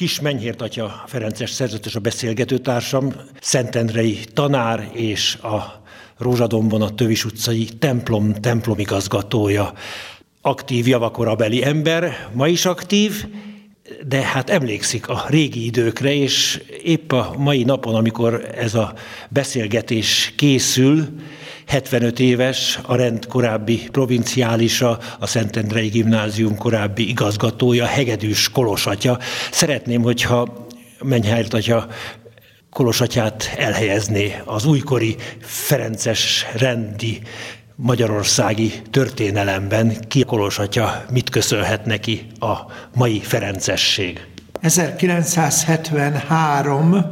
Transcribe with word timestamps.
Kis 0.00 0.20
Menyhért 0.20 0.62
atya 0.62 1.02
Ferences 1.06 1.50
szerzetes 1.50 1.94
a 1.94 2.00
beszélgetőtársam, 2.00 3.12
Szentendrei 3.40 4.18
tanár 4.34 4.90
és 4.92 5.34
a 5.34 5.82
Rózsadombon 6.18 6.82
a 6.82 6.94
Tövis 6.94 7.24
utcai 7.24 7.64
templom 7.78 8.32
templomigazgatója. 8.32 9.72
Aktív 10.40 10.88
javakorabeli 10.88 11.64
ember, 11.64 12.28
ma 12.32 12.48
is 12.48 12.66
aktív, 12.66 13.26
de 14.06 14.20
hát 14.20 14.50
emlékszik 14.50 15.08
a 15.08 15.24
régi 15.28 15.64
időkre, 15.64 16.14
és 16.14 16.60
épp 16.82 17.12
a 17.12 17.34
mai 17.38 17.62
napon, 17.62 17.94
amikor 17.94 18.48
ez 18.56 18.74
a 18.74 18.94
beszélgetés 19.28 20.32
készül, 20.36 21.08
75 21.66 22.18
éves, 22.20 22.78
a 22.82 22.94
rend 22.94 23.26
korábbi 23.26 23.88
provinciálisa, 23.92 24.98
a 25.18 25.26
Szentendrei 25.26 25.88
Gimnázium 25.88 26.56
korábbi 26.56 27.08
igazgatója, 27.08 27.86
Hegedűs 27.86 28.48
Kolosatya. 28.48 29.18
Szeretném, 29.50 30.02
hogyha 30.02 30.68
Menyhárt 31.02 31.54
atya 31.54 31.86
Kolosatyát 32.70 33.54
elhelyezné 33.56 34.42
az 34.44 34.64
újkori 34.64 35.16
Ferences 35.40 36.46
rendi 36.54 37.22
magyarországi 37.82 38.72
történelemben. 38.90 39.96
Ki 40.08 40.22
Kolosatya 40.22 41.04
mit 41.10 41.30
köszönhet 41.30 41.84
neki 41.84 42.26
a 42.38 42.56
mai 42.94 43.20
Ferencesség? 43.20 44.26
1973 44.60 47.04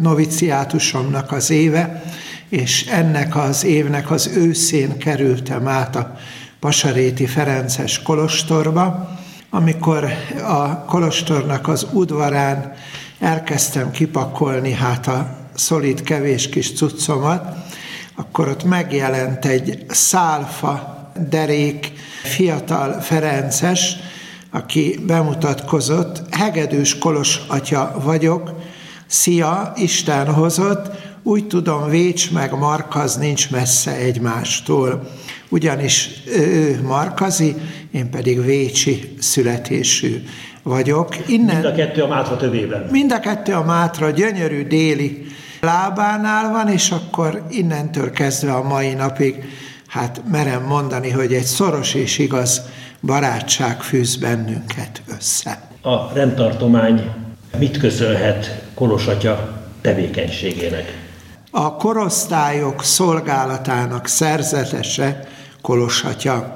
noviciátusomnak 0.00 1.32
az 1.32 1.50
éve, 1.50 2.02
és 2.48 2.86
ennek 2.86 3.36
az 3.36 3.64
évnek 3.64 4.10
az 4.10 4.30
őszén 4.36 4.98
kerültem 4.98 5.68
át 5.68 5.96
a 5.96 6.16
Pasaréti 6.60 7.26
Ferences 7.26 8.02
Kolostorba, 8.02 9.18
amikor 9.50 10.08
a 10.42 10.84
Kolostornak 10.84 11.68
az 11.68 11.86
udvarán 11.92 12.72
elkezdtem 13.18 13.90
kipakolni 13.90 14.72
hát 14.72 15.06
a 15.06 15.36
szolid 15.54 16.02
kevés 16.02 16.48
kis 16.48 16.74
cuccomat, 16.74 17.67
akkor 18.18 18.48
ott 18.48 18.64
megjelent 18.64 19.44
egy 19.44 19.84
szálfa 19.88 20.96
derék 21.28 21.92
fiatal 22.22 23.00
Ferences, 23.00 23.96
aki 24.50 24.98
bemutatkozott, 25.06 26.22
hegedűs 26.30 26.98
Kolos 26.98 27.40
atya 27.48 28.00
vagyok, 28.04 28.52
szia, 29.06 29.72
Isten 29.76 30.32
hozott, 30.32 30.90
úgy 31.22 31.46
tudom, 31.46 31.88
Vécs 31.88 32.32
meg 32.32 32.58
Markaz 32.58 33.16
nincs 33.16 33.50
messze 33.50 33.96
egymástól, 33.96 35.08
ugyanis 35.48 36.10
ő 36.36 36.80
Markazi, 36.82 37.54
én 37.90 38.10
pedig 38.10 38.44
Vécsi 38.44 39.14
születésű 39.18 40.22
vagyok. 40.62 41.28
Innen, 41.28 41.54
mind 41.54 41.64
a 41.64 41.72
kettő 41.72 42.02
a 42.02 42.08
Mátra 42.08 42.36
tövében. 42.36 42.88
Mind 42.90 43.12
a 43.12 43.20
kettő 43.20 43.52
a 43.52 43.64
Mátra 43.64 44.10
gyönyörű 44.10 44.66
déli 44.66 45.26
lábánál 45.60 46.50
van, 46.50 46.68
és 46.68 46.90
akkor 46.90 47.42
innentől 47.50 48.10
kezdve 48.10 48.52
a 48.52 48.62
mai 48.62 48.94
napig, 48.94 49.44
hát 49.86 50.22
merem 50.30 50.62
mondani, 50.62 51.10
hogy 51.10 51.32
egy 51.32 51.44
szoros 51.44 51.94
és 51.94 52.18
igaz 52.18 52.62
barátság 53.00 53.82
fűz 53.82 54.16
bennünket 54.16 55.02
össze. 55.16 55.68
A 55.82 56.12
rendtartomány 56.12 57.10
mit 57.58 57.78
köszönhet 57.78 58.62
Kolosatya 58.74 59.62
tevékenységének? 59.80 61.06
a 61.50 61.76
korosztályok 61.76 62.82
szolgálatának 62.82 64.06
szerzetese 64.06 65.28
Kolosatya. 65.62 66.54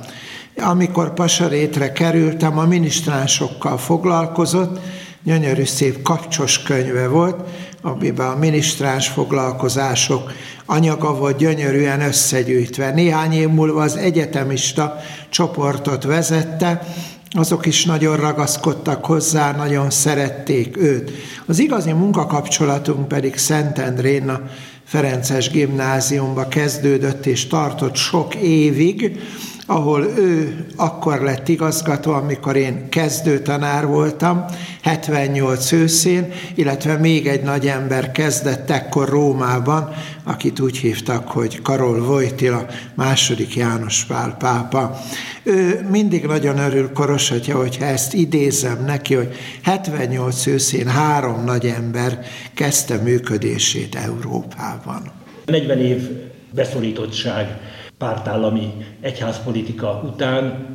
Amikor 0.56 1.14
Pasarétre 1.14 1.92
kerültem, 1.92 2.58
a 2.58 2.64
minisztránsokkal 2.64 3.78
foglalkozott, 3.78 4.78
gyönyörű 5.24 5.64
szép 5.64 6.02
kapcsos 6.02 6.62
könyve 6.62 7.08
volt, 7.08 7.48
amiben 7.82 8.28
a 8.28 8.36
minisztráns 8.36 9.08
foglalkozások 9.08 10.32
anyaga 10.66 11.14
volt 11.14 11.36
gyönyörűen 11.36 12.00
összegyűjtve. 12.00 12.90
Néhány 12.90 13.32
év 13.32 13.48
múlva 13.48 13.82
az 13.82 13.96
egyetemista 13.96 14.96
csoportot 15.30 16.05
vezette, 16.05 16.82
azok 17.30 17.66
is 17.66 17.84
nagyon 17.84 18.16
ragaszkodtak 18.16 19.05
hozzá, 19.05 19.52
nagyon 19.52 19.90
szerették 19.90 20.77
őt. 20.77 21.11
Az 21.46 21.58
igazi 21.58 21.92
munkakapcsolatunk 21.92 23.08
pedig 23.08 23.36
Szentendrén 23.36 24.28
a 24.28 24.40
Ferences 24.84 25.50
gimnáziumba 25.50 26.48
kezdődött 26.48 27.27
és 27.27 27.46
tartott 27.46 27.96
sok 27.96 28.34
évig, 28.34 29.20
ahol 29.67 30.05
ő 30.05 30.64
akkor 30.77 31.20
lett 31.20 31.48
igazgató, 31.48 32.12
amikor 32.12 32.56
én 32.56 32.89
kezdőtanár 32.89 33.86
voltam, 33.86 34.45
78 34.83 35.73
őszén, 35.73 36.33
illetve 36.55 36.96
még 36.96 37.27
egy 37.27 37.42
nagy 37.42 37.67
ember 37.67 38.12
kezdett 38.12 38.70
ekkor 38.70 39.08
Rómában, 39.08 39.89
akit 40.24 40.61
úgy 40.61 40.77
hívtak, 40.77 41.28
hogy 41.28 41.62
Karol 41.62 42.00
Vojtila, 42.00 42.67
második 42.95 43.56
János 43.56 44.05
Pál 44.05 44.36
pápa. 44.39 44.98
Ő 45.42 45.86
mindig 45.90 46.24
nagyon 46.24 46.58
örül 46.58 46.92
Korosatja, 46.92 47.56
hogyha 47.56 47.84
ezt 47.84 48.14
idézem 48.14 48.84
neki, 48.84 49.14
hogy 49.14 49.34
78 49.62 50.46
őszén 50.46 50.86
három 50.86 51.44
nagy 51.44 51.67
ember 51.67 52.20
kezdte 52.55 52.96
működését 52.96 53.94
Európában. 53.94 55.11
40 55.46 55.79
év 55.79 56.08
beszorítottság 56.50 57.58
pártállami 58.02 58.73
egyházpolitika 59.01 60.02
után 60.05 60.67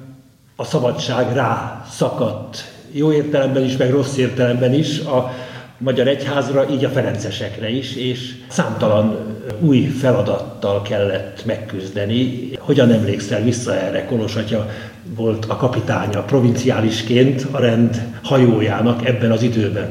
a 0.56 0.64
szabadság 0.64 1.34
rá 1.34 1.86
szakadt 1.90 2.72
jó 2.92 3.12
értelemben 3.12 3.64
is, 3.64 3.78
meg 3.78 3.92
rossz 3.92 4.18
értelemben 4.18 4.74
is 4.74 5.00
a 5.00 5.34
magyar 5.78 6.08
egyházra, 6.08 6.70
így 6.70 6.84
a 6.86 6.90
ferencesekre 6.90 7.70
is, 7.70 7.96
és 7.96 8.36
számtalan 8.48 9.18
új 9.60 9.86
feladattal 9.86 10.82
kellett 10.82 11.46
megküzdeni. 11.46 12.50
Hogyan 12.60 12.92
emlékszel 12.92 13.42
vissza 13.42 13.76
erre? 13.76 14.06
Kolos 14.06 14.36
atya 14.36 14.70
volt 15.16 15.46
a 15.46 15.56
kapitánya 15.56 16.24
provinciálisként 16.24 17.48
a 17.52 17.60
rend 17.60 18.02
hajójának 18.24 19.06
ebben 19.06 19.32
az 19.32 19.42
időben. 19.42 19.90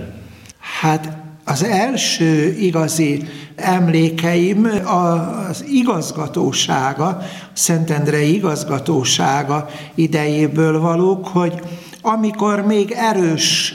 Hát 0.81 1.17
az 1.45 1.65
első 1.65 2.55
igazi 2.59 3.23
emlékeim 3.57 4.69
az 4.85 5.65
igazgatósága, 5.69 7.19
Szentendrei 7.53 8.35
igazgatósága 8.35 9.69
idejéből 9.95 10.81
valók, 10.81 11.29
hogy 11.29 11.63
amikor 12.03 12.61
még 12.67 12.91
erős 12.97 13.75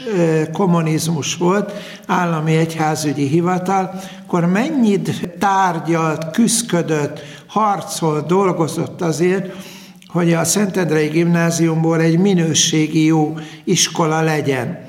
kommunizmus 0.52 1.36
volt, 1.36 1.72
állami 2.06 2.56
egyházügyi 2.56 3.26
hivatal, 3.26 4.00
akkor 4.26 4.46
mennyit 4.46 5.30
tárgyalt, 5.38 6.30
küszködött, 6.30 7.20
harcolt, 7.46 8.26
dolgozott 8.26 9.00
azért, 9.00 9.52
hogy 10.06 10.32
a 10.32 10.44
Szentendrei 10.44 11.08
gimnáziumból 11.08 12.00
egy 12.00 12.18
minőségi 12.18 13.04
jó 13.04 13.34
iskola 13.64 14.20
legyen. 14.20 14.84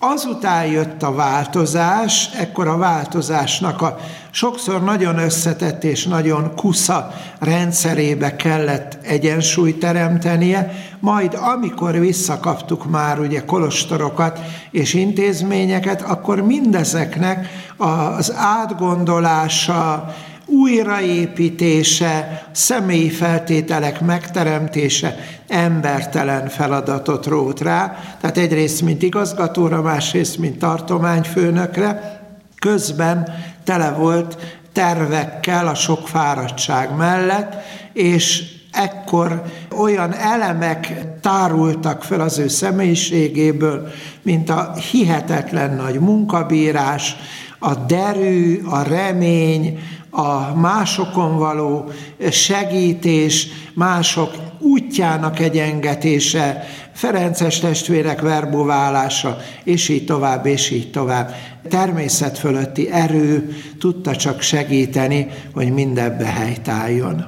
Azután 0.00 0.66
jött 0.66 1.02
a 1.02 1.14
változás, 1.14 2.30
ekkor 2.38 2.68
a 2.68 2.76
változásnak 2.76 3.82
a 3.82 3.98
sokszor 4.30 4.84
nagyon 4.84 5.18
összetett 5.18 5.84
és 5.84 6.06
nagyon 6.06 6.54
kusza 6.56 7.10
rendszerébe 7.38 8.36
kellett 8.36 8.98
egyensúlyt 9.02 9.78
teremtenie, 9.78 10.72
majd 11.00 11.34
amikor 11.34 11.98
visszakaptuk 11.98 12.90
már 12.90 13.18
ugye 13.18 13.44
kolostorokat 13.44 14.40
és 14.70 14.94
intézményeket, 14.94 16.02
akkor 16.02 16.40
mindezeknek 16.40 17.48
az 17.76 18.32
átgondolása, 18.36 20.14
újraépítése, 20.48 22.46
személyi 22.52 23.10
feltételek 23.10 24.00
megteremtése 24.00 25.16
embertelen 25.48 26.48
feladatot 26.48 27.26
rót 27.26 27.60
rá, 27.60 27.98
tehát 28.20 28.38
egyrészt 28.38 28.82
mint 28.82 29.02
igazgatóra, 29.02 29.82
másrészt 29.82 30.38
mint 30.38 30.58
tartományfőnökre, 30.58 32.20
közben 32.58 33.28
tele 33.64 33.90
volt 33.90 34.36
tervekkel 34.72 35.66
a 35.66 35.74
sok 35.74 36.08
fáradtság 36.08 36.96
mellett, 36.96 37.54
és 37.92 38.42
ekkor 38.72 39.42
olyan 39.76 40.14
elemek 40.14 41.04
tárultak 41.20 42.02
fel 42.04 42.20
az 42.20 42.38
ő 42.38 42.48
személyiségéből, 42.48 43.88
mint 44.22 44.50
a 44.50 44.74
hihetetlen 44.90 45.74
nagy 45.74 46.00
munkabírás, 46.00 47.16
a 47.58 47.74
derű, 47.74 48.60
a 48.64 48.82
remény, 48.82 49.78
a 50.10 50.54
másokon 50.54 51.38
való 51.38 51.90
segítés, 52.30 53.46
mások 53.74 54.30
útjának 54.58 55.38
egyengetése, 55.38 56.64
Ferences 56.92 57.58
testvérek 57.58 58.20
verboválása, 58.20 59.36
és 59.64 59.88
így 59.88 60.04
tovább, 60.04 60.46
és 60.46 60.70
így 60.70 60.90
tovább. 60.90 61.34
Természet 61.68 62.38
fölötti 62.38 62.90
erő 62.90 63.56
tudta 63.78 64.16
csak 64.16 64.40
segíteni, 64.40 65.26
hogy 65.54 65.72
mindebbe 65.72 66.26
helytálljon. 66.26 67.26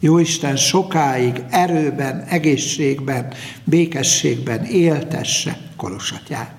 Jóisten 0.00 0.56
sokáig 0.56 1.42
erőben, 1.50 2.24
egészségben, 2.28 3.32
békességben 3.64 4.64
éltesse 4.64 5.58
Kolosatját. 5.76 6.54